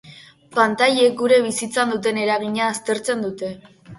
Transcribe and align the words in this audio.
Pantailek 0.53 1.13
gure 1.19 1.37
bizitzan 1.43 1.93
duten 1.95 2.19
eragina 2.21 2.65
aztertzen 2.71 3.25
dute. 3.27 3.55